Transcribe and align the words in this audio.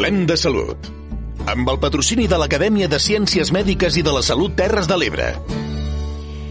Parlem 0.00 0.22
de 0.24 0.32
salut. 0.40 0.86
Amb 1.52 1.68
el 1.68 1.78
patrocini 1.82 2.24
de 2.24 2.38
l'Acadèmia 2.40 2.86
de 2.88 2.96
Ciències 3.04 3.50
Mèdiques 3.52 3.98
i 4.00 4.06
de 4.06 4.14
la 4.16 4.22
Salut 4.24 4.54
Terres 4.56 4.88
de 4.88 4.96
l'Ebre. 4.96 5.26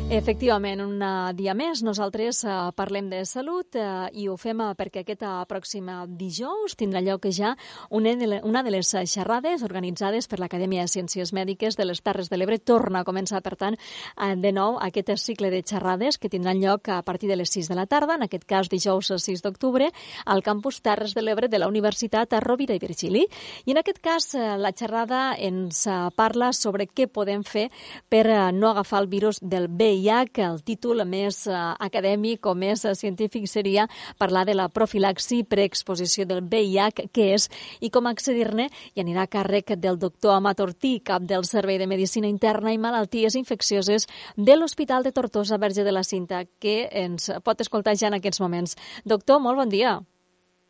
Efectivament, 0.09 0.79
un 0.81 1.03
dia 1.37 1.53
més 1.53 1.83
nosaltres 1.85 2.39
eh, 2.41 2.53
parlem 2.73 3.11
de 3.11 3.19
salut 3.29 3.75
eh, 3.77 4.07
i 4.17 4.23
ho 4.25 4.33
fem 4.41 4.57
eh, 4.65 4.71
perquè 4.73 5.03
aquest 5.03 5.21
eh, 5.21 5.33
pròxim 5.45 5.91
dijous 6.17 6.73
tindrà 6.73 6.97
lloc 7.05 7.27
ja 7.29 7.51
una 7.93 8.15
de, 8.17 8.25
les, 8.31 8.41
una 8.41 8.63
de 8.65 8.73
les 8.73 8.89
xerrades 8.89 9.61
organitzades 9.61 10.25
per 10.25 10.39
l'Acadèmia 10.41 10.87
de 10.87 10.89
Ciències 10.89 11.29
Mèdiques 11.29 11.77
de 11.77 11.85
les 11.85 12.01
Terres 12.01 12.31
de 12.31 12.39
l'Ebre. 12.39 12.57
Torna 12.57 13.03
a 13.03 13.05
començar, 13.05 13.43
per 13.45 13.53
tant, 13.53 13.77
eh, 13.77 14.31
de 14.33 14.51
nou 14.51 14.79
aquest 14.81 15.11
cicle 15.21 15.51
de 15.53 15.61
xerrades 15.61 16.17
que 16.17 16.33
tindran 16.33 16.57
lloc 16.57 16.89
a 16.89 17.03
partir 17.05 17.29
de 17.29 17.37
les 17.37 17.53
6 17.53 17.69
de 17.69 17.77
la 17.77 17.85
tarda, 17.85 18.17
en 18.17 18.25
aquest 18.25 18.49
cas 18.49 18.73
dijous 18.73 19.13
6 19.13 19.45
d'octubre, 19.45 19.91
al 20.25 20.41
campus 20.41 20.81
Terres 20.81 21.13
de 21.13 21.21
l'Ebre 21.21 21.51
de 21.53 21.61
la 21.61 21.69
Universitat 21.69 22.33
Rovira 22.41 22.73
i 22.73 22.81
Virgili. 22.81 23.27
I 23.69 23.77
en 23.77 23.83
aquest 23.83 24.01
cas 24.01 24.33
eh, 24.33 24.57
la 24.57 24.73
xerrada 24.73 25.35
ens 25.37 25.85
eh, 25.85 26.01
parla 26.17 26.49
sobre 26.49 26.89
què 26.89 27.05
podem 27.05 27.45
fer 27.45 27.69
per 28.09 28.25
eh, 28.25 28.41
no 28.57 28.73
agafar 28.73 29.05
el 29.05 29.13
virus 29.13 29.37
del 29.45 29.69
VIH 29.69 29.98
VIH, 29.99 30.43
el 30.45 30.61
títol 30.63 31.03
més 31.07 31.41
eh, 31.47 31.55
acadèmic 31.83 32.45
o 32.47 32.55
més 32.55 32.85
eh, 32.85 32.93
científic 32.95 33.47
seria 33.51 33.87
parlar 34.17 34.45
de 34.47 34.55
la 34.55 34.69
profilaxi 34.71 35.41
preexposició 35.43 36.25
del 36.29 36.41
VIH, 36.47 37.09
què 37.15 37.27
és 37.35 37.49
i 37.81 37.91
com 37.91 38.07
accedir-ne, 38.07 38.69
i 38.95 39.03
anirà 39.03 39.27
a 39.27 39.31
càrrec 39.31 39.75
del 39.77 39.99
doctor 39.99 40.37
Amat 40.37 40.63
Ortí, 40.63 40.99
cap 41.03 41.27
del 41.27 41.45
Servei 41.49 41.79
de 41.81 41.89
Medicina 41.89 42.31
Interna 42.31 42.73
i 42.73 42.79
Malalties 42.79 43.35
Infeccioses 43.39 44.07
de 44.37 44.55
l'Hospital 44.55 45.03
de 45.03 45.11
Tortosa 45.11 45.59
Verge 45.59 45.83
de 45.83 45.95
la 45.95 46.05
Cinta, 46.07 46.45
que 46.59 46.87
ens 46.91 47.31
pot 47.43 47.61
escoltar 47.61 47.97
ja 47.99 48.07
en 48.07 48.19
aquests 48.19 48.41
moments. 48.43 48.77
Doctor, 49.05 49.43
molt 49.43 49.59
bon 49.59 49.71
dia. 49.73 49.99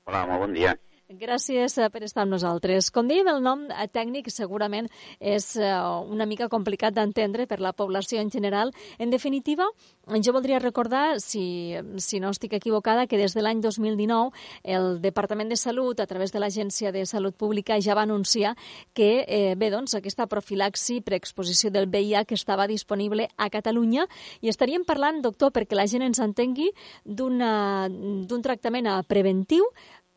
Hola, 0.09 0.25
molt 0.25 0.47
bon 0.47 0.57
dia. 0.57 0.77
Gràcies 1.09 1.73
eh, 1.81 1.87
per 1.89 2.03
estar 2.05 2.21
amb 2.21 2.35
nosaltres. 2.35 2.91
Com 2.93 3.07
dèiem, 3.09 3.25
el 3.31 3.39
nom 3.41 3.63
eh, 3.73 3.87
tècnic 3.89 4.27
segurament 4.29 4.85
és 5.17 5.55
eh, 5.57 5.69
una 6.05 6.27
mica 6.29 6.45
complicat 6.53 6.93
d'entendre 6.93 7.47
per 7.49 7.57
la 7.65 7.71
població 7.73 8.19
en 8.21 8.29
general. 8.29 8.69
En 8.99 9.09
definitiva, 9.09 9.65
jo 10.05 10.33
voldria 10.35 10.59
recordar, 10.61 11.17
si, 11.17 11.73
si 11.97 12.19
no 12.21 12.29
estic 12.29 12.53
equivocada, 12.53 13.07
que 13.09 13.17
des 13.17 13.33
de 13.33 13.41
l'any 13.41 13.57
2019 13.57 14.29
el 14.61 15.01
Departament 15.01 15.49
de 15.49 15.57
Salut, 15.57 15.97
a 15.97 16.05
través 16.05 16.29
de 16.29 16.43
l'Agència 16.43 16.91
de 16.93 17.07
Salut 17.09 17.33
Pública, 17.33 17.81
ja 17.81 17.97
va 17.97 18.05
anunciar 18.05 18.53
que 18.93 19.25
eh, 19.25 19.55
bé, 19.57 19.71
doncs, 19.73 19.97
aquesta 19.97 20.29
profilaxi 20.29 21.01
preexposició 21.01 21.73
del 21.73 21.89
VIH 21.89 22.37
estava 22.37 22.69
disponible 22.69 23.31
a 23.35 23.49
Catalunya 23.49 24.05
i 24.45 24.53
estaríem 24.53 24.85
parlant, 24.85 25.23
doctor, 25.25 25.49
perquè 25.57 25.73
la 25.73 25.89
gent 25.89 26.05
ens 26.05 26.21
entengui, 26.21 26.69
d'un 27.01 28.45
tractament 28.45 28.93
preventiu 29.09 29.65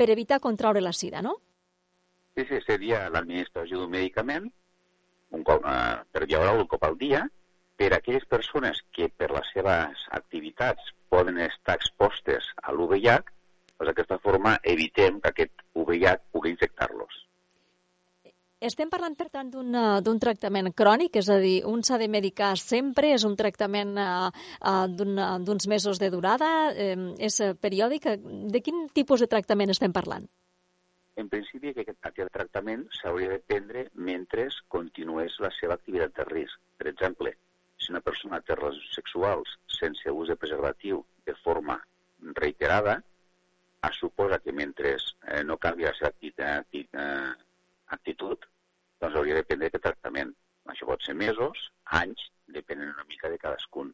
per 0.03 0.11
evitar 0.11 0.41
contraure 0.43 0.81
la 0.83 0.93
sida, 0.93 1.23
no? 1.23 1.37
Sí, 2.35 2.43
sí, 2.49 2.59
seria 2.67 3.05
l'administració 3.15 3.79
d'un 3.79 3.93
medicament 3.93 4.49
un 5.37 5.45
cop, 5.47 5.63
eh, 5.65 6.03
per 6.11 6.27
via 6.27 6.41
oral 6.43 6.65
un 6.65 6.69
cop 6.73 6.83
al 6.89 6.97
dia 6.99 7.23
per 7.79 7.93
a 7.93 8.01
aquelles 8.01 8.27
persones 8.27 8.83
que 8.97 9.09
per 9.09 9.31
les 9.31 9.53
seves 9.55 10.03
activitats 10.19 10.91
poden 11.13 11.39
estar 11.45 11.77
expostes 11.79 12.51
a 12.63 12.75
l'UVIH, 12.75 13.31
doncs 13.79 13.89
d'aquesta 13.89 14.19
forma 14.27 14.57
evitem 14.75 15.21
que 15.23 15.31
aquest 15.31 15.65
VIH 15.75 16.19
pugui 16.35 16.53
infectar-los. 16.53 17.02
Estem 18.63 18.91
parlant, 18.93 19.17
per 19.19 19.27
tant, 19.35 19.49
d'un 19.51 20.21
tractament 20.23 20.69
crònic, 20.79 21.17
és 21.19 21.29
a 21.33 21.39
dir, 21.43 21.65
un 21.67 21.81
s'ha 21.83 21.97
de 21.99 22.07
medicar 22.07 22.53
sempre, 22.61 23.11
és 23.17 23.25
un 23.27 23.35
tractament 23.35 23.97
uh, 23.99 24.29
uh, 24.63 24.85
d'uns 25.43 25.67
mesos 25.67 25.99
de 25.99 26.13
durada, 26.15 26.51
eh, 26.71 26.95
és 27.19 27.41
periòdic. 27.59 28.07
De 28.55 28.63
quin 28.63 28.87
tipus 28.95 29.25
de 29.25 29.31
tractament 29.35 29.75
estem 29.75 29.93
parlant? 29.93 30.31
En 31.19 31.29
principi, 31.29 31.75
aquest, 31.75 31.99
aquest 32.09 32.31
tractament 32.33 32.87
s'hauria 33.01 33.35
de 33.35 33.43
prendre 33.45 33.89
mentre 33.95 34.47
continués 34.73 35.35
la 35.45 35.51
seva 35.59 35.75
activitat 35.75 36.15
de 36.21 36.31
risc. 36.31 36.63
Per 36.79 36.89
exemple, 36.89 37.35
si 37.83 37.91
una 37.93 38.01
persona 38.07 38.41
té 38.41 38.55
relacions 38.55 38.95
sexuals 38.97 39.59
sense 39.81 40.15
ús 40.23 40.31
de 40.31 40.39
preservatiu 40.39 41.03
de 41.27 41.35
forma 41.43 41.81
reiterada, 42.39 43.01
es 43.89 43.99
suposa 43.99 44.39
que 44.39 44.55
mentre 44.55 44.95
eh, 44.95 45.43
no 45.45 45.59
canvi 45.59 45.89
la 45.89 45.97
seva 45.99 46.13
activitat, 46.15 46.69
eh, 46.79 47.33
actitud, 47.97 48.47
doncs 49.03 49.19
hauria 49.19 49.39
de 49.39 49.45
prendre 49.49 49.71
aquest 49.71 49.85
tractament. 49.89 50.33
Això 50.73 50.87
pot 50.87 51.03
ser 51.03 51.15
mesos, 51.19 51.59
anys, 51.99 52.23
depenent 52.47 52.93
una 52.93 53.07
mica 53.09 53.31
de 53.31 53.39
cadascun. 53.39 53.93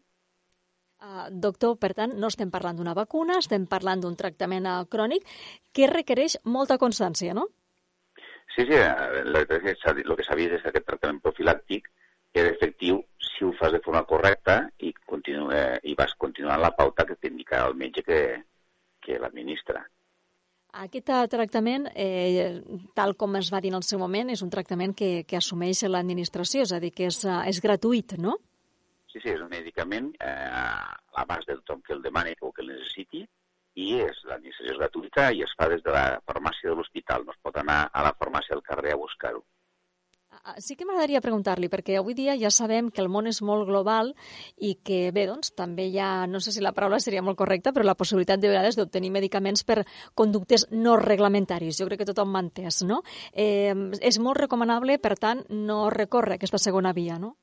Uh, 0.99 1.29
doctor, 1.31 1.77
per 1.79 1.93
tant, 1.95 2.17
no 2.19 2.27
estem 2.33 2.51
parlant 2.51 2.79
d'una 2.79 2.97
vacuna, 2.99 3.39
estem 3.39 3.69
parlant 3.71 4.03
d'un 4.03 4.17
tractament 4.19 4.67
uh, 4.67 4.81
crònic 4.91 5.29
que 5.73 5.87
requereix 5.91 6.41
molta 6.45 6.79
constància, 6.83 7.37
no? 7.39 7.47
Sí, 8.55 8.65
sí, 8.67 8.75
el 8.75 9.45
que 9.47 10.25
s'ha 10.27 10.37
vist 10.39 10.57
és 10.57 10.65
que 10.65 10.73
aquest 10.73 10.89
tractament 10.89 11.21
profilàctic 11.23 11.87
és 12.35 12.49
efectiu 12.51 12.99
si 13.23 13.45
ho 13.47 13.53
fas 13.61 13.73
de 13.73 13.81
forma 13.85 14.03
correcta 14.11 14.59
i, 14.83 14.93
continu, 15.07 15.53
eh, 15.55 15.79
i 15.87 15.95
vas 15.99 16.15
continuant 16.19 16.61
la 16.61 16.75
pauta 16.75 17.07
que 17.07 17.17
t'indica 17.17 17.63
el 17.69 17.77
metge 17.79 18.03
que, 18.03 18.19
que 19.05 19.19
l'administra. 19.23 19.85
Aquest 20.77 21.09
tractament, 21.33 21.87
eh, 21.97 22.61
tal 22.95 23.15
com 23.17 23.37
es 23.37 23.49
va 23.53 23.61
dir 23.61 23.71
en 23.73 23.79
el 23.79 23.87
seu 23.87 23.99
moment, 23.99 24.29
és 24.29 24.43
un 24.45 24.51
tractament 24.51 24.93
que, 24.95 25.25
que 25.25 25.39
assumeix 25.39 25.83
l'administració, 25.89 26.63
és 26.63 26.73
a 26.73 26.81
dir, 26.81 26.93
que 26.93 27.09
és, 27.09 27.25
eh, 27.25 27.41
és 27.49 27.61
gratuït, 27.65 28.19
no? 28.19 28.37
Sí, 29.09 29.19
sí, 29.23 29.31
és 29.33 29.41
un 29.41 29.49
medicament 29.49 30.13
eh, 30.21 30.29
a 30.29 30.95
l'abast 31.17 31.49
de 31.49 31.57
tothom 31.57 31.81
que 31.83 31.95
el 31.95 32.03
demani 32.03 32.37
o 32.41 32.53
que 32.53 32.63
el 32.63 32.75
necessiti 32.75 33.25
i 33.81 33.95
és 34.05 34.21
l'administració 34.29 34.77
gratuïta 34.77 35.31
i 35.33 35.43
es 35.47 35.55
fa 35.57 35.71
des 35.73 35.83
de 35.83 35.95
la 35.95 36.21
farmàcia 36.29 36.69
de 36.69 36.77
l'hospital, 36.77 37.25
no 37.25 37.33
es 37.33 37.41
pot 37.43 37.57
anar 37.57 37.89
a 37.89 38.05
la 38.05 38.13
farmàcia 38.21 38.55
del 38.55 38.67
carrer 38.67 38.93
a 38.93 39.01
buscar-ho. 39.01 39.41
Ah, 40.49 40.55
sí 40.65 40.79
que 40.81 40.87
m'agradaria 40.89 41.21
preguntar-li, 41.21 41.69
perquè 41.69 41.99
avui 41.99 42.15
dia 42.17 42.33
ja 42.41 42.49
sabem 42.49 42.87
que 42.89 43.03
el 43.03 43.11
món 43.13 43.27
és 43.29 43.43
molt 43.45 43.67
global 43.69 44.15
i 44.65 44.71
que, 44.81 45.11
bé, 45.13 45.27
doncs, 45.29 45.51
també 45.53 45.85
hi 45.93 45.99
ha, 46.01 46.25
no 46.25 46.41
sé 46.41 46.55
si 46.55 46.63
la 46.65 46.73
paraula 46.73 46.97
seria 47.05 47.21
molt 47.21 47.37
correcta, 47.37 47.69
però 47.77 47.85
la 47.85 47.95
possibilitat 47.99 48.41
de 48.41 48.49
vegades 48.49 48.79
d'obtenir 48.79 49.11
medicaments 49.13 49.61
per 49.69 49.83
conductes 50.17 50.65
no 50.73 50.95
reglamentaris. 50.97 51.77
Jo 51.77 51.89
crec 51.91 52.01
que 52.01 52.07
tothom 52.09 52.33
m'ha 52.33 52.41
entès, 52.47 52.81
no? 52.89 53.03
Eh, 53.35 53.75
és 54.01 54.19
molt 54.25 54.41
recomanable, 54.41 54.97
per 55.05 55.19
tant, 55.21 55.43
no 55.51 55.91
recórrer 55.93 56.39
aquesta 56.39 56.63
segona 56.65 56.95
via, 56.97 57.19
no? 57.21 57.35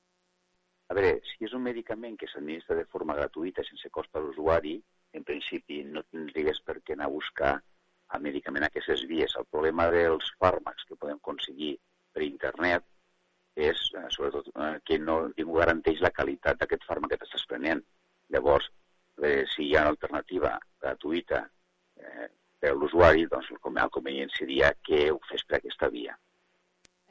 A 0.90 0.98
veure, 0.98 1.20
si 1.30 1.46
és 1.46 1.54
un 1.54 1.62
medicament 1.62 2.18
que 2.18 2.32
s'administra 2.32 2.80
de 2.80 2.88
forma 2.90 3.14
gratuïta 3.14 3.68
sense 3.70 3.94
cost 3.94 4.10
per 4.10 4.26
l'usuari, 4.26 4.80
en 5.14 5.30
principi 5.30 5.84
no 5.86 6.02
tindries 6.10 6.58
per 6.66 6.80
què 6.82 6.98
anar 6.98 7.06
a 7.12 7.14
buscar 7.14 7.54
el 8.18 8.26
medicament 8.26 8.66
a 8.66 8.74
aquestes 8.74 9.06
vies. 9.06 9.38
El 9.38 9.46
problema 9.46 9.92
dels 9.94 10.34
fàrmacs 10.42 10.90
que 10.90 10.98
podem 10.98 11.22
aconseguir 11.22 11.76
per 12.10 12.26
internet 12.26 12.82
és, 13.56 13.92
eh, 13.96 14.06
sobretot, 14.10 14.48
eh, 14.56 14.80
que 14.84 15.00
no 15.00 15.32
ningú 15.38 15.58
garanteix 15.58 16.02
la 16.04 16.12
qualitat 16.12 16.60
d'aquest 16.60 16.84
fàrmac 16.84 17.14
que 17.14 17.22
t'estàs 17.24 17.48
prenent. 17.48 17.82
Llavors, 18.30 18.70
eh, 19.24 19.46
si 19.56 19.70
hi 19.70 19.76
ha 19.76 19.82
una 19.82 19.96
alternativa 19.96 20.60
gratuïta 20.82 21.46
eh, 21.98 22.30
per 22.60 22.72
a 22.72 22.76
l'usuari, 22.76 23.26
doncs 23.32 23.52
el 23.52 23.90
convenient 23.90 24.32
seria 24.36 24.74
que 24.84 25.10
ho 25.12 25.20
fes 25.30 25.46
per 25.48 25.58
aquesta 25.58 25.90
via. 25.90 26.18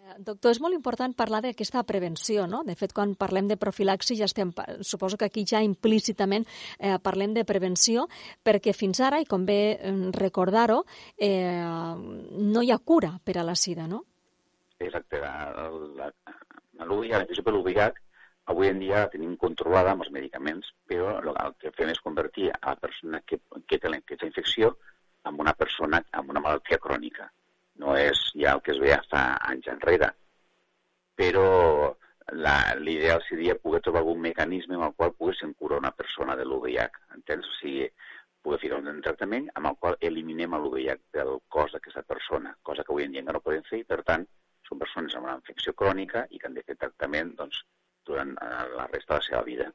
Eh, 0.05 0.15
doctor, 0.19 0.53
és 0.53 0.61
molt 0.61 0.77
important 0.77 1.15
parlar 1.17 1.41
d'aquesta 1.41 1.83
prevenció, 1.89 2.47
no? 2.47 2.63
De 2.65 2.75
fet, 2.77 2.93
quan 2.93 3.15
parlem 3.17 3.49
de 3.49 3.57
profilaxi 3.57 4.19
ja 4.19 4.29
estem, 4.29 4.53
suposo 4.83 5.17
que 5.17 5.31
aquí 5.31 5.47
ja 5.49 5.63
implícitament 5.65 6.45
eh, 6.79 6.99
parlem 7.01 7.33
de 7.33 7.47
prevenció, 7.49 8.09
perquè 8.45 8.75
fins 8.77 9.01
ara, 9.01 9.21
i 9.21 9.25
com 9.25 9.47
bé 9.49 9.79
recordar-ho, 10.13 10.85
eh, 11.17 11.65
no 11.65 12.63
hi 12.63 12.71
ha 12.71 12.79
cura 12.85 13.15
per 13.25 13.39
a 13.39 13.47
la 13.49 13.57
sida, 13.57 13.89
no? 13.89 14.05
Exacte. 14.79 15.23
L'UVIH, 15.23 15.95
la 15.97 16.24
infecció 16.93 17.45
per 17.45 17.55
l'UVIH, 17.55 18.01
avui 18.53 18.69
en 18.69 18.79
dia 18.79 19.05
la 19.05 19.11
tenim 19.13 19.37
controlada 19.41 19.93
amb 19.93 20.05
els 20.05 20.13
medicaments, 20.13 20.73
però 20.87 21.17
el 21.21 21.55
que 21.61 21.73
fem 21.73 21.91
és 21.91 22.01
convertir 22.01 22.51
a 22.53 22.75
la 22.75 22.77
persona 22.77 23.21
que, 23.25 23.41
que 23.67 23.79
té 23.79 23.89
aquesta 23.89 24.27
infecció 24.27 24.77
en 25.25 25.41
una 25.41 25.55
persona 25.55 26.03
amb 26.13 26.31
una 26.31 26.41
malaltia 26.41 26.79
crònica. 26.79 27.31
No 27.81 27.97
és 27.97 28.21
ja 28.37 28.53
el 28.55 28.61
que 28.63 28.73
es 28.73 28.81
veia 28.81 29.01
fa 29.11 29.25
anys 29.51 29.71
enrere. 29.73 30.13
Però 31.17 31.95
l'ideal 32.81 33.23
seria 33.29 33.57
poder 33.61 33.81
trobar 33.83 34.03
algun 34.03 34.21
mecanisme 34.21 34.77
amb 34.77 34.89
el 34.89 34.95
qual 34.99 35.15
poguéssim 35.17 35.55
curar 35.55 35.81
una 35.81 35.93
persona 35.93 36.37
de 36.37 36.45
l'UVIH. 36.45 37.01
Entens? 37.17 37.49
O 37.49 37.59
sigui, 37.61 37.89
poder 38.45 38.61
ficar 38.61 38.79
un 38.79 39.01
tractament 39.03 39.49
amb 39.55 39.71
el 39.71 39.77
qual 39.81 39.97
eliminem 40.01 40.57
l'UVH 40.61 41.01
del 41.17 41.39
cos 41.49 41.73
d'aquesta 41.73 42.03
persona, 42.03 42.57
cosa 42.63 42.85
que 42.85 42.93
avui 42.93 43.09
en 43.09 43.17
dia 43.17 43.25
no 43.25 43.41
podem 43.41 43.65
fer 43.71 43.81
i, 43.81 43.89
per 43.89 44.03
tant, 44.05 44.27
són 44.75 44.83
persones 44.83 45.15
amb 45.15 45.29
una 45.29 45.39
infecció 45.39 45.73
crònica 45.79 46.27
i 46.31 46.39
que 46.39 46.49
han 46.49 46.59
de 46.59 46.67
fer 46.67 46.77
tractament 46.77 47.35
doncs, 47.39 47.63
durant 48.07 48.35
eh, 48.35 48.69
la 48.75 48.87
resta 48.91 49.15
de 49.15 49.21
la 49.21 49.27
seva 49.27 49.43
vida. 49.47 49.71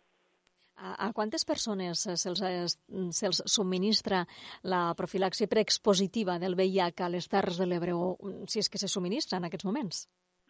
A, 0.80 0.94
a 1.08 1.12
quantes 1.14 1.44
persones 1.44 2.06
se'ls 2.08 2.78
se 3.12 3.32
subministra 3.52 4.24
la 4.64 4.94
profilaxi 4.96 5.48
preexpositiva 5.48 6.38
del 6.40 6.56
VIH 6.56 7.04
a 7.04 7.10
les 7.10 7.28
Terres 7.28 7.60
de 7.60 7.68
l'Ebre 7.68 7.96
o 7.96 8.16
si 8.48 8.60
és 8.64 8.70
que 8.70 8.80
se 8.80 8.88
subministra 8.88 9.40
en 9.40 9.50
aquests 9.50 9.68
moments? 9.68 10.06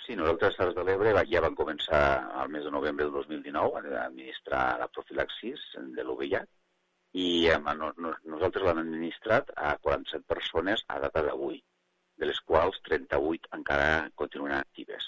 Sí, 0.05 0.15
nosaltres 0.15 0.53
a 0.53 0.63
Terres 0.63 0.77
de 0.77 0.85
l'Ebre 0.85 1.15
ja 1.29 1.41
vam 1.41 1.57
començar 1.57 2.03
al 2.41 2.53
mes 2.53 2.63
de 2.65 2.71
novembre 2.71 3.05
del 3.05 3.17
2019 3.17 3.81
a 3.95 4.05
administrar 4.05 4.63
la 4.81 4.89
profilaxis 4.89 5.65
de 5.97 6.05
l'UVH 6.05 6.45
i 7.17 7.47
eh, 7.49 7.57
no, 7.57 7.89
no, 7.97 8.13
nosaltres 8.29 8.65
l'hem 8.65 8.83
administrat 8.83 9.49
a 9.57 9.73
47 9.81 10.29
persones 10.29 10.85
a 10.87 10.99
data 11.01 11.25
d'avui, 11.25 11.57
de 12.19 12.27
les 12.29 12.41
quals 12.45 12.77
38 12.87 13.49
encara 13.57 14.09
continuen 14.19 14.57
actives. 14.57 15.07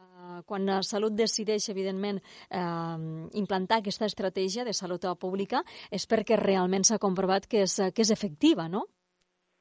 Uh, 0.00 0.40
quan 0.48 0.66
la 0.66 0.80
Salut 0.86 1.14
decideix, 1.16 1.68
evidentment, 1.70 2.20
eh, 2.50 2.98
implantar 3.40 3.80
aquesta 3.80 4.08
estratègia 4.10 4.64
de 4.64 4.72
salut 4.72 5.06
pública 5.20 5.62
és 5.90 6.06
perquè 6.10 6.38
realment 6.40 6.84
s'ha 6.84 6.98
comprovat 6.98 7.46
que 7.46 7.64
és, 7.68 7.76
que 7.94 8.02
és 8.02 8.10
efectiva, 8.10 8.68
no? 8.68 8.86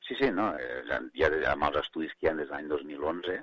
Sí, 0.07 0.15
sí, 0.19 0.29
no. 0.31 0.51
Eh, 0.59 1.01
ja 1.17 1.31
amb 1.51 1.67
els 1.69 1.81
estudis 1.83 2.13
que 2.15 2.27
hi 2.27 2.31
ha 2.31 2.37
des 2.37 2.49
de 2.49 2.55
l'any 2.55 2.69
2011 2.71 3.39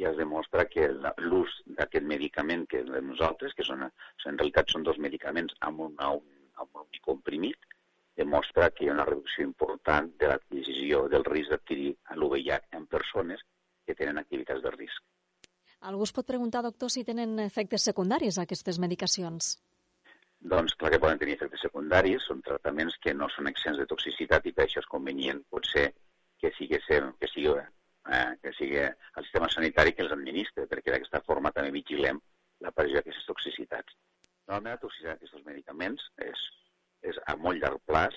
ja 0.00 0.10
es 0.10 0.16
demostra 0.16 0.64
que 0.72 0.88
l'ús 1.20 1.52
d'aquest 1.78 2.06
medicament 2.08 2.64
que 2.68 2.82
de 2.86 3.02
nosaltres, 3.04 3.52
que 3.54 3.66
són, 3.66 3.84
en 3.84 4.38
realitat 4.38 4.72
són 4.72 4.86
dos 4.86 4.98
medicaments 4.98 5.54
amb 5.68 5.84
un, 5.88 5.98
un 5.98 6.22
amb 6.62 6.82
un 6.82 7.00
comprimit 7.04 7.71
demostra 8.16 8.70
que 8.70 8.84
hi 8.84 8.90
ha 8.90 8.94
una 8.96 9.06
reducció 9.08 9.44
important 9.46 10.12
de 10.20 10.28
l'adquisició 10.28 11.06
del 11.12 11.24
risc 11.24 11.54
d'adquirir 11.54 11.94
l'UVH 12.18 12.60
en 12.78 12.86
persones 12.86 13.42
que 13.86 13.96
tenen 13.98 14.20
activitats 14.20 14.62
de 14.62 14.72
risc. 14.74 15.02
Algú 15.90 16.04
es 16.06 16.12
pot 16.14 16.26
preguntar, 16.26 16.62
doctor, 16.62 16.90
si 16.94 17.02
tenen 17.04 17.38
efectes 17.42 17.82
secundaris 17.88 18.38
aquestes 18.38 18.78
medicacions? 18.78 19.56
Doncs 20.52 20.74
clar 20.78 20.90
que 20.92 21.00
poden 21.02 21.18
tenir 21.18 21.34
efectes 21.36 21.62
secundaris, 21.64 22.24
són 22.28 22.42
tractaments 22.46 22.98
que 23.02 23.14
no 23.14 23.28
són 23.30 23.50
exens 23.50 23.78
de 23.78 23.86
toxicitat 23.90 24.46
i 24.46 24.52
per 24.54 24.66
això 24.66 24.82
és 24.82 24.90
convenient 24.90 25.42
potser 25.50 25.88
que 26.42 26.50
sigui, 26.56 26.78
que 26.86 27.28
sigui, 27.30 27.52
eh, 27.58 28.30
que 28.42 28.52
sigui 28.58 28.80
el 28.82 29.26
sistema 29.26 29.50
sanitari 29.50 29.94
que 29.94 30.02
els 30.06 30.14
administre, 30.14 30.66
perquè 30.70 30.94
d'aquesta 30.94 31.22
forma 31.26 31.52
també 31.54 31.70
vigilem 31.74 32.18
l'aparició 32.62 32.98
d'aquestes 32.98 33.28
toxicitats. 33.30 33.98
Normalment 34.48 34.74
la 34.74 34.82
toxicitat 34.82 35.20
d'aquests 35.20 35.46
medicaments 35.46 36.08
és, 36.26 36.42
és 37.10 37.18
a 37.26 37.36
molt 37.36 37.60
llarg 37.62 37.82
plaç 37.88 38.16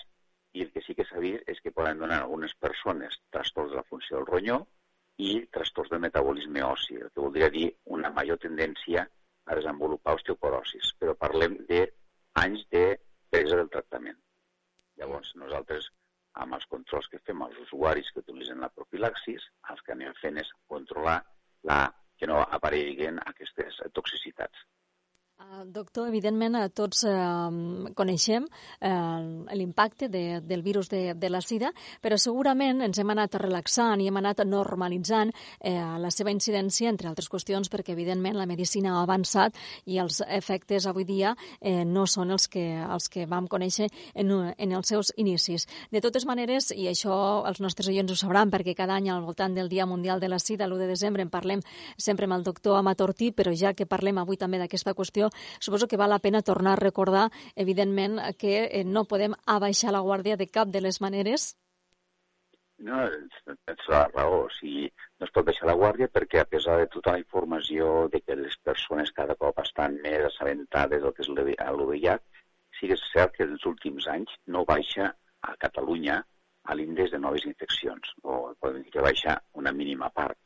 i 0.56 0.64
el 0.64 0.72
que 0.72 0.84
sí 0.86 0.96
que 0.98 1.06
s'ha 1.10 1.22
vist 1.24 1.50
és 1.52 1.60
que 1.64 1.74
poden 1.76 2.00
donar 2.00 2.22
a 2.22 2.26
algunes 2.26 2.54
persones 2.66 3.18
trastorns 3.36 3.74
de 3.74 3.82
la 3.82 3.88
funció 3.90 4.18
del 4.18 4.30
ronyó 4.30 4.62
i 5.18 5.32
trastorns 5.58 5.92
del 5.92 6.04
metabolisme 6.04 6.64
ossi, 6.64 6.96
el 7.00 7.12
que 7.12 7.24
voldria 7.24 7.50
dir 7.52 7.68
una 7.98 8.12
major 8.16 8.40
tendència 8.46 9.06
a 9.46 9.58
desenvolupar 9.60 10.16
osteoporosis. 10.20 10.94
Però 11.00 11.16
parlem 11.20 11.58
de 11.70 11.82
anys 12.42 12.66
de 12.72 12.86
presa 13.32 13.60
del 13.60 13.72
tractament. 13.74 14.18
Llavors, 15.00 15.34
nosaltres, 15.40 15.90
amb 16.44 16.56
els 16.58 16.68
controls 16.72 17.08
que 17.12 17.22
fem 17.28 17.44
als 17.44 17.60
usuaris 17.68 18.12
que 18.12 18.24
utilitzen 18.24 18.64
la 18.64 18.72
profilaxis, 18.78 19.44
els 19.72 19.84
que 19.84 19.96
anem 19.96 20.16
fent 20.22 20.40
és 20.44 20.52
controlar 20.72 21.20
la, 21.70 21.80
que 22.20 22.28
no 22.32 22.42
apareguin 22.58 23.20
aquestes 23.26 23.80
toxicitats. 23.96 24.66
Uh, 25.36 25.66
doctor, 25.68 26.08
evidentment 26.08 26.56
eh, 26.56 26.70
tots 26.72 27.02
eh, 27.04 27.12
coneixem 27.98 28.46
eh, 28.80 28.92
l'impacte 29.52 30.08
de, 30.08 30.40
del 30.40 30.62
virus 30.64 30.88
de, 30.88 31.14
de 31.14 31.30
la 31.30 31.42
sida, 31.44 31.74
però 32.02 32.16
segurament 32.16 32.80
ens 32.86 33.02
hem 33.02 33.12
anat 33.12 33.36
relaxant 33.42 34.00
i 34.00 34.08
hem 34.08 34.16
anat 34.22 34.46
normalitzant 34.48 35.34
eh, 35.60 35.76
la 36.00 36.12
seva 36.14 36.32
incidència, 36.32 36.88
entre 36.88 37.10
altres 37.10 37.28
qüestions, 37.28 37.68
perquè 37.68 37.92
evidentment 37.92 38.38
la 38.40 38.48
medicina 38.48 38.94
ha 38.96 39.02
avançat 39.04 39.60
i 39.86 40.00
els 40.00 40.22
efectes 40.24 40.88
avui 40.88 41.04
dia 41.04 41.34
eh, 41.60 41.84
no 41.84 42.06
són 42.08 42.32
els 42.32 42.48
que, 42.48 42.64
els 42.86 43.10
que 43.12 43.28
vam 43.28 43.52
conèixer 43.52 43.90
en, 44.14 44.32
en 44.56 44.78
els 44.80 44.94
seus 44.94 45.12
inicis. 45.20 45.68
De 45.92 46.00
totes 46.00 46.24
maneres, 46.30 46.72
i 46.72 46.88
això 46.88 47.44
els 47.50 47.60
nostres 47.60 47.92
oients 47.92 48.16
ho 48.16 48.20
sabran, 48.22 48.54
perquè 48.56 48.76
cada 48.78 48.96
any 48.96 49.12
al 49.12 49.28
voltant 49.28 49.56
del 49.56 49.68
Dia 49.68 49.86
Mundial 49.86 50.24
de 50.24 50.32
la 50.32 50.40
Sida, 50.40 50.64
l'1 50.70 50.86
de 50.86 50.90
desembre, 50.96 51.28
en 51.28 51.34
parlem 51.34 51.64
sempre 51.98 52.24
amb 52.24 52.40
el 52.40 52.48
doctor 52.48 52.80
Amatortí, 52.80 53.34
però 53.36 53.52
ja 53.52 53.76
que 53.76 53.90
parlem 53.90 54.24
avui 54.24 54.40
també 54.40 54.64
d'aquesta 54.64 54.96
qüestió, 54.96 55.25
suposo 55.60 55.88
que 55.88 56.00
val 56.02 56.14
la 56.14 56.22
pena 56.24 56.42
tornar 56.42 56.74
a 56.76 56.82
recordar, 56.82 57.28
evidentment, 57.56 58.20
que 58.40 58.66
eh, 58.66 58.84
no 58.86 59.06
podem 59.10 59.36
abaixar 59.46 59.94
la 59.96 60.04
guàrdia 60.06 60.38
de 60.38 60.48
cap 60.48 60.74
de 60.74 60.82
les 60.82 61.02
maneres. 61.02 61.54
No, 62.88 62.98
tens 63.48 63.86
la 63.88 64.04
raó. 64.12 64.46
O 64.46 64.54
sigui, 64.58 64.88
no 65.20 65.28
es 65.28 65.34
pot 65.36 65.46
baixar 65.48 65.70
la 65.70 65.78
guàrdia 65.80 66.10
perquè, 66.12 66.42
a 66.42 66.50
pesar 66.56 66.78
de 66.82 66.88
tota 66.96 67.14
la 67.16 67.22
informació 67.22 68.08
de 68.12 68.22
que 68.22 68.36
les 68.40 68.58
persones 68.70 69.14
cada 69.20 69.38
cop 69.40 69.62
estan 69.64 70.00
més 70.04 70.26
assabentades 70.30 71.04
del 71.04 71.14
que 71.16 71.24
és 71.24 71.32
l'UVH, 71.32 72.18
sí 72.80 72.90
que 72.90 72.98
és 73.00 73.06
cert 73.14 73.36
que 73.38 73.48
els 73.48 73.68
últims 73.72 74.08
anys 74.12 74.34
no 74.56 74.66
baixa 74.68 75.14
a 75.42 75.56
Catalunya 75.62 76.20
a 76.66 76.76
l'índex 76.76 77.14
de 77.14 77.22
noves 77.22 77.46
infeccions, 77.48 78.12
o 78.24 78.54
podem 78.60 78.84
dir 78.84 78.94
que 78.96 79.06
baixa 79.08 79.38
una 79.62 79.72
mínima 79.72 80.10
part. 80.10 80.38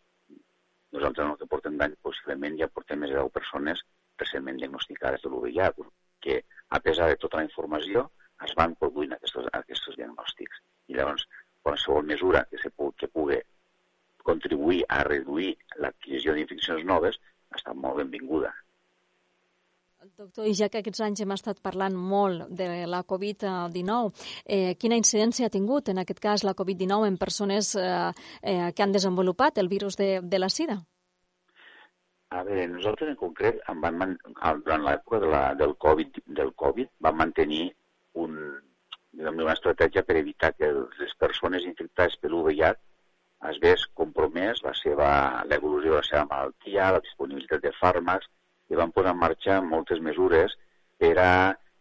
Nosaltres 0.96 1.26
en 1.26 1.32
el 1.32 1.40
que 1.40 1.50
portem 1.50 1.78
d'any 1.80 1.96
possiblement 2.06 2.58
ja 2.60 2.70
portem 2.76 3.02
més 3.02 3.14
de 3.14 3.22
10 3.22 3.34
persones 3.34 3.82
recentment 4.20 4.60
diagnosticades 4.62 5.24
de 5.24 5.32
l'UVH, 5.32 5.88
que 6.20 6.42
a 6.70 6.80
pesar 6.84 7.10
de 7.10 7.18
tota 7.22 7.40
la 7.40 7.48
informació 7.48 8.10
es 8.46 8.56
van 8.60 8.76
produint 8.80 9.16
aquests, 9.16 9.50
aquests 9.62 9.96
diagnòstics. 9.96 10.62
I 10.92 11.00
llavors, 11.00 11.26
qualsevol 11.64 12.08
mesura 12.08 12.46
que, 12.52 12.60
se 12.62 12.72
pugui, 12.72 12.96
que 13.00 13.12
pugui 13.12 13.40
contribuir 14.30 14.84
a 14.88 15.04
reduir 15.08 15.54
l'adquisició 15.84 16.36
d'infeccions 16.36 16.86
noves 16.88 17.20
està 17.56 17.74
molt 17.74 18.04
benvinguda. 18.04 18.52
Doctor, 20.20 20.46
i 20.48 20.54
ja 20.56 20.70
que 20.72 20.80
aquests 20.80 21.02
anys 21.04 21.22
hem 21.24 21.32
estat 21.36 21.60
parlant 21.64 21.96
molt 21.96 22.48
de 22.56 22.86
la 22.88 23.02
Covid-19, 23.08 24.14
eh, 24.46 24.76
quina 24.80 24.98
incidència 25.00 25.48
ha 25.48 25.54
tingut 25.54 25.92
en 25.92 26.00
aquest 26.00 26.22
cas 26.24 26.44
la 26.48 26.56
Covid-19 26.56 27.08
en 27.08 27.18
persones 27.20 27.74
eh, 27.76 27.84
eh, 28.42 28.72
que 28.76 28.84
han 28.84 28.96
desenvolupat 28.96 29.60
el 29.60 29.68
virus 29.72 30.00
de, 30.00 30.20
de 30.24 30.40
la 30.40 30.50
sida? 30.50 30.80
A 32.38 32.44
veure, 32.46 32.66
nosaltres 32.70 33.10
en 33.10 33.16
concret, 33.20 33.62
en 33.72 33.80
van 33.84 33.96
man... 34.00 34.12
durant 34.66 34.84
l'època 34.86 35.20
de 35.24 35.30
la, 35.34 35.44
del, 35.62 35.72
COVID, 35.86 36.20
del 36.40 36.52
Covid, 36.64 36.92
vam 37.06 37.18
mantenir 37.22 37.64
un, 38.24 38.36
una 39.18 39.56
estratègia 39.56 40.04
per 40.06 40.18
evitar 40.20 40.52
que 40.58 40.70
les 41.00 41.16
persones 41.24 41.66
infectades 41.70 42.20
per 42.22 42.30
l'UVH 42.34 42.70
es 43.50 43.58
vés 43.64 43.86
compromès 44.02 44.62
la 44.66 44.76
seva 44.78 45.10
l'evolució 45.50 45.96
de 45.96 46.02
la 46.02 46.08
seva 46.10 46.28
malaltia, 46.34 46.92
la 46.98 47.02
disponibilitat 47.08 47.66
de 47.66 47.74
fàrmacs, 47.80 48.30
i 48.70 48.78
van 48.78 48.94
posar 48.94 49.16
en 49.16 49.22
marxa 49.24 49.58
moltes 49.66 50.04
mesures 50.10 50.56
per 51.02 51.16
a 51.24 51.32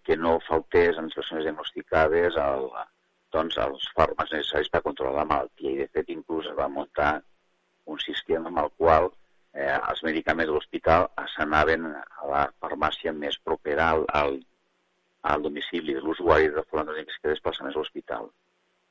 que 0.09 0.17
no 0.17 0.39
faltés 0.49 0.97
a 0.97 1.05
les 1.05 1.21
persones 1.21 1.45
diagnosticades 1.45 2.41
el, 2.41 2.69
doncs, 3.37 3.61
els 3.69 3.89
fàrmacs 3.99 4.33
necessaris 4.33 4.73
per 4.73 4.85
controlar 4.87 5.19
la 5.21 5.31
malaltia. 5.35 5.75
I, 5.75 5.81
de 5.83 5.89
fet, 5.93 6.09
inclús 6.15 6.49
es 6.49 6.57
va 6.57 6.73
muntar 6.73 7.19
un 7.93 8.01
sistema 8.01 8.49
amb 8.49 8.63
el 8.65 8.71
qual 8.81 9.13
eh, 9.59 9.79
els 9.91 10.03
medicaments 10.07 10.49
de 10.49 10.55
l'hospital 10.55 11.09
s'anaven 11.35 11.89
a 11.93 12.29
la 12.33 12.43
farmàcia 12.63 13.13
més 13.13 13.39
propera 13.45 13.91
al, 13.95 14.05
al, 14.21 14.37
al 15.33 15.47
domicili 15.47 15.97
de 15.97 16.05
l'usuari 16.05 16.53
de 16.55 16.65
forma 16.71 16.95
que 16.99 17.33
desplaça 17.33 17.67
més 17.67 17.75
a 17.75 17.83
l'hospital. 17.83 18.31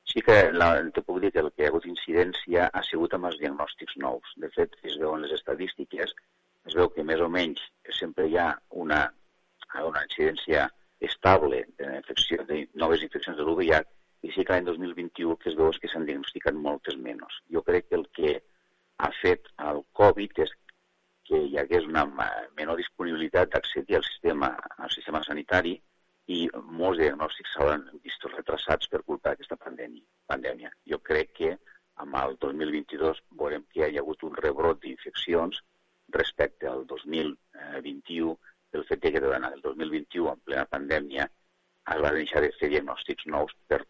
Sí 0.08 0.24
que 0.24 0.38
la, 0.56 0.70
te 0.96 1.04
puc 1.04 1.20
dir 1.24 1.34
que 1.36 1.44
el 1.44 1.52
que 1.52 1.64
hi 1.64 1.68
ha 1.68 1.72
hagut 1.74 1.88
incidència 1.90 2.70
ha 2.74 2.84
sigut 2.90 3.16
amb 3.16 3.28
els 3.30 3.40
diagnòstics 3.42 3.98
nous. 4.04 4.34
De 4.44 4.50
fet, 4.56 4.76
es 4.88 4.96
veu 5.02 5.16
en 5.16 5.24
les 5.26 5.34
estadístiques, 5.36 6.14
es 6.68 6.76
veu 6.80 6.90
que 6.96 7.04
més 7.10 7.24
o 7.24 7.28
menys 7.32 7.64
sempre 7.98 8.28
hi 8.28 8.38
ha 8.40 8.50
una, 8.84 9.02
una 9.84 10.04
incidència 10.08 10.68
estable 11.08 11.64
de, 11.80 11.90
infecció, 12.02 12.44
de 12.50 12.64
noves 12.84 13.04
infeccions 13.06 13.38
de 13.38 13.46
l'UVH 13.46 13.84
i 14.28 14.32
sí 14.34 14.44
que 14.44 14.56
l'any 14.56 14.66
2021 14.68 15.36
que 15.42 15.52
es 15.52 15.58
veu 15.60 15.70
és 15.72 15.80
que 15.82 15.92
s'han 15.92 16.08
diagnosticat 16.08 16.56
moltes 16.58 16.98
menys. 17.04 17.42
Jo 17.54 17.64
crec 17.68 17.90
que 17.90 18.00
el 18.00 18.08
que 18.18 18.38
ha 18.98 19.12
fet 19.22 19.52
el 19.70 19.84
Covid 20.00 20.42
és 20.46 20.52
que 21.28 21.40
hi 21.44 21.58
hagués 21.60 21.88
una 21.90 22.06
menor 22.58 22.78
disponibilitat 22.80 23.52
d'accedir 23.54 23.98
al 23.98 24.06
sistema, 24.08 24.52
al 24.78 24.92
sistema 24.94 25.24
sanitari 25.28 25.74
i 26.36 26.38
molts 26.82 27.00
diagnòstics 27.02 27.56
s'hauran 27.56 27.86
vist 28.04 28.28
retrasats 28.34 28.92
per 28.92 29.02
culpa 29.10 29.32
d'aquesta 29.32 29.58
pandèmia. 29.64 30.72
Jo 30.92 31.00
crec 31.10 31.34
que 31.40 31.56
amb 32.04 32.20
el 32.22 32.38
2022 32.44 33.24
veurem 33.42 33.66
que 33.74 33.88
hi 33.88 33.98
ha 33.98 34.04
hagut 34.04 34.24
un 34.28 34.36
rebrot 34.38 34.82
d'infeccions 34.84 35.62
respecte 36.16 36.70
al 36.72 36.86
2021 36.92 38.36
pel 38.72 38.86
fet 38.90 39.08
que 39.08 39.24
durant 39.24 39.48
el 39.50 39.62
2021, 39.64 40.34
en 40.34 40.44
plena 40.46 40.66
pandèmia, 40.76 41.28
es 41.94 42.02
va 42.04 42.14
deixar 42.16 42.44
de 42.44 42.52
fer 42.60 42.70
diagnòstics 42.74 43.28
nous 43.34 43.54
per 43.72 43.82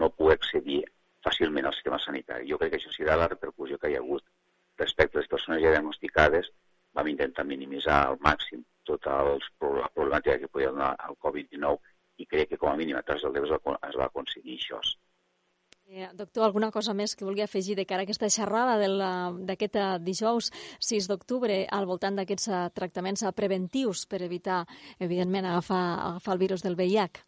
no 0.00 0.10
poder 0.12 0.36
accedir 0.38 0.82
fàcilment 1.26 1.66
al 1.66 1.74
sistema 1.74 1.98
sanitari. 2.04 2.48
Jo 2.50 2.58
crec 2.60 2.74
que 2.74 2.80
això 2.80 2.92
serà 2.94 3.16
la 3.18 3.30
repercussió 3.32 3.78
que 3.80 3.90
hi 3.90 3.96
ha 3.96 4.02
hagut 4.04 4.24
respecte 4.78 5.18
a 5.18 5.22
les 5.22 5.30
persones 5.46 5.62
ja 5.62 5.70
diagnosticades, 5.70 6.50
vam 6.94 7.08
intentar 7.08 7.44
minimitzar 7.46 8.06
al 8.06 8.18
màxim 8.18 8.64
tota 8.84 9.20
els, 9.22 9.44
la 9.60 9.88
problemàtica 9.94 10.38
que 10.40 10.48
podia 10.48 10.72
donar 10.72 10.94
el 11.08 11.16
Covid-19 11.22 11.78
i 12.18 12.26
crec 12.26 12.50
que 12.50 12.58
com 12.58 12.70
a 12.70 12.76
mínim 12.76 12.96
a 12.96 13.02
Terres 13.02 13.22
de 13.22 13.30
l'Ebre 13.30 13.58
es 13.88 13.98
va 13.98 14.06
aconseguir 14.06 14.56
això. 14.56 14.80
Eh, 15.86 16.08
doctor, 16.14 16.42
alguna 16.42 16.72
cosa 16.74 16.94
més 16.94 17.14
que 17.14 17.24
vulgui 17.24 17.44
afegir 17.44 17.76
de 17.76 17.84
cara 17.86 18.02
a 18.02 18.06
aquesta 18.08 18.30
xerrada 18.32 18.74
d'aquest 19.46 19.76
eh, 19.76 19.84
dijous 20.02 20.50
6 20.82 21.06
d'octubre 21.06 21.60
al 21.70 21.86
voltant 21.86 22.16
d'aquests 22.18 22.48
uh, 22.48 22.62
tractaments 22.74 23.22
uh, 23.22 23.30
preventius 23.30 24.02
per 24.10 24.22
evitar, 24.26 24.64
evidentment, 24.98 25.46
agafar, 25.46 25.84
agafar 26.08 26.34
el 26.34 26.42
virus 26.42 26.64
del 26.66 26.74
VIH? 26.74 27.22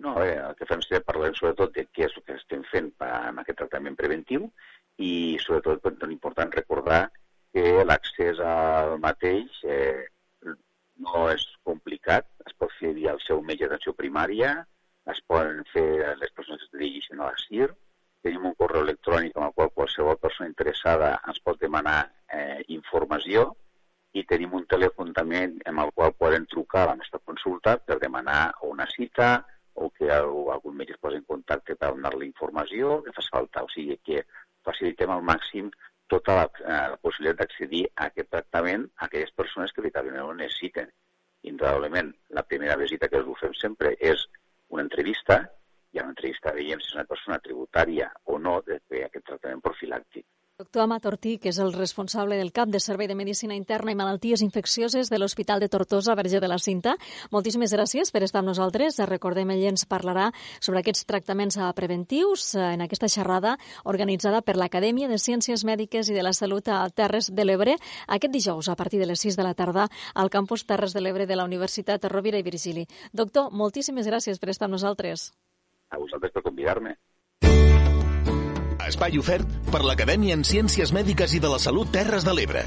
No, 0.00 0.14
bé, 0.16 0.32
el 0.40 0.56
que 0.56 0.66
fem 0.70 0.80
és 0.80 1.04
parlar 1.04 1.34
sobretot 1.36 1.74
de 1.76 1.84
què 1.92 2.08
és 2.08 2.16
el 2.16 2.24
que 2.24 2.38
estem 2.38 2.64
fent 2.70 2.88
amb 3.04 3.42
aquest 3.42 3.60
tractament 3.60 3.98
preventiu 4.00 4.48
i 4.96 5.36
sobretot 5.42 5.84
és 5.92 6.10
important 6.14 6.56
recordar 6.56 7.04
que 7.54 7.84
l'accés 7.86 8.40
al 8.42 8.96
mateix 9.02 9.62
eh, 9.62 10.04
no 11.06 11.28
és 11.30 11.44
complicat, 11.68 12.26
es 12.46 12.54
pot 12.58 12.72
fer 12.80 12.90
via 12.98 13.14
el 13.14 13.22
seu 13.22 13.42
metge 13.46 13.68
d'atenció 13.68 13.94
primària, 13.98 14.56
es 15.12 15.20
poden 15.30 15.62
fer 15.70 15.86
les 16.18 16.32
persones 16.34 16.64
que 16.64 16.70
es 16.70 16.74
dirigeixen 16.74 17.20
a 17.20 17.30
la 17.30 17.40
CIR, 17.44 17.70
tenim 18.24 18.48
un 18.48 18.56
correu 18.58 18.82
electrònic 18.86 19.36
amb 19.36 19.50
el 19.50 19.54
qual 19.58 19.72
qualsevol 19.78 20.18
persona 20.20 20.48
interessada 20.50 21.10
ens 21.28 21.40
pot 21.44 21.60
demanar 21.60 21.98
eh, 22.32 22.62
informació. 22.76 23.50
I 24.14 24.22
tenim 24.30 24.54
un 24.56 24.64
telèfon 24.70 25.10
també 25.14 25.42
amb 25.70 25.82
el 25.82 25.90
qual 25.94 26.14
poden 26.16 26.46
trucar 26.50 26.84
a 26.84 26.90
la 26.92 26.98
nostra 27.00 27.20
consulta 27.30 27.76
per 27.82 27.98
demanar 28.02 28.54
una 28.62 28.86
cita 28.90 29.28
o 29.74 29.90
que 29.90 30.10
algun 30.14 30.76
metge 30.78 30.94
es 30.94 31.02
posi 31.02 31.18
en 31.18 31.26
contacte 31.26 31.74
per 31.74 31.90
donar-li 31.92 32.30
informació 32.30 33.00
que 33.04 33.14
fa 33.16 33.26
falta. 33.30 33.64
O 33.66 33.72
sigui 33.74 33.98
que 34.06 34.22
facilitem 34.64 35.10
al 35.10 35.26
màxim 35.26 35.68
tota 36.12 36.36
la, 36.38 36.44
eh, 36.60 36.86
la 36.94 37.00
possibilitat 37.00 37.40
d'accedir 37.40 37.84
a 37.94 38.08
aquest 38.10 38.30
tractament 38.30 38.86
a 38.96 39.08
aquelles 39.08 39.32
persones 39.32 39.72
que 39.72 39.82
veritablement 39.84 40.28
ho 40.28 40.34
necessiten. 40.38 40.90
Indudablement, 41.50 42.12
la 42.28 42.44
primera 42.48 42.76
visita 42.80 43.08
que 43.08 43.20
us 43.20 43.40
fem 43.40 43.54
sempre 43.60 43.94
és 44.12 44.26
una 44.68 44.84
entrevista 44.86 45.42
i 45.94 46.00
a 46.00 46.04
l'entrevista 46.06 46.52
veiem 46.56 46.80
si 46.82 46.90
és 46.90 46.96
una 46.98 47.08
persona 47.10 47.42
tributària 47.42 48.10
o 48.24 48.38
no 48.38 48.60
de 48.66 48.80
fer 48.88 49.04
aquest 49.06 49.26
tractament 49.30 49.62
profilàctic. 49.64 50.26
Doctor 50.74 50.90
Amat 50.90 51.04
Ortí, 51.06 51.32
que 51.38 51.52
és 51.52 51.58
el 51.62 51.68
responsable 51.70 52.34
del 52.34 52.50
CAP 52.50 52.72
de 52.74 52.80
Servei 52.82 53.06
de 53.06 53.14
Medicina 53.14 53.54
Interna 53.54 53.92
i 53.92 53.94
Malalties 53.94 54.40
Infeccioses 54.42 55.06
de 55.06 55.20
l'Hospital 55.20 55.60
de 55.62 55.68
Tortosa, 55.70 56.16
Verge 56.18 56.40
de 56.42 56.48
la 56.50 56.58
Cinta. 56.58 56.96
Moltíssimes 57.30 57.70
gràcies 57.70 58.10
per 58.10 58.24
estar 58.26 58.40
amb 58.42 58.50
nosaltres. 58.50 58.98
Recordem, 59.06 59.52
ell 59.54 59.62
ens 59.70 59.86
parlarà 59.86 60.32
sobre 60.58 60.82
aquests 60.82 61.06
tractaments 61.06 61.60
preventius 61.78 62.56
en 62.58 62.82
aquesta 62.82 63.06
xerrada 63.06 63.54
organitzada 63.84 64.42
per 64.42 64.56
l'Acadèmia 64.58 65.06
de 65.06 65.20
Ciències 65.22 65.62
Mèdiques 65.62 66.10
i 66.10 66.18
de 66.18 66.26
la 66.26 66.34
Salut 66.34 66.66
a 66.66 66.82
Terres 66.90 67.30
de 67.30 67.46
l'Ebre 67.46 67.78
aquest 68.08 68.34
dijous 68.34 68.66
a 68.66 68.74
partir 68.74 68.98
de 68.98 69.06
les 69.06 69.22
6 69.22 69.38
de 69.38 69.46
la 69.46 69.54
tarda 69.54 69.86
al 70.12 70.26
campus 70.26 70.66
Terres 70.66 70.90
de 70.90 71.06
l'Ebre 71.06 71.30
de 71.30 71.38
la 71.38 71.46
Universitat 71.46 72.10
Rovira 72.10 72.42
i 72.42 72.42
Virgili. 72.42 72.88
Doctor, 73.12 73.52
moltíssimes 73.54 74.10
gràcies 74.10 74.42
per 74.42 74.50
estar 74.50 74.66
amb 74.66 74.74
nosaltres. 74.74 75.30
A 75.94 76.02
vosaltres 76.02 76.34
per 76.34 76.42
convidar-me. 76.42 76.98
Espai 78.88 79.16
ofert 79.20 79.48
per 79.72 79.84
l'Acadèmia 79.84 80.36
en 80.36 80.44
Ciències 80.44 80.92
Mèdiques 80.92 81.36
i 81.36 81.40
de 81.40 81.52
la 81.52 81.62
Salut 81.62 81.92
Terres 81.94 82.26
de 82.28 82.36
l'Ebre. 82.36 82.64